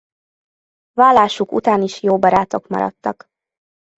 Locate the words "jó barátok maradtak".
2.03-3.25